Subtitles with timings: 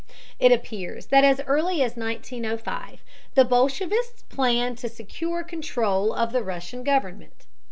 [0.39, 3.03] It appears that as early as 1905
[3.35, 7.45] the bolshevists planned to secure control of the Russian government.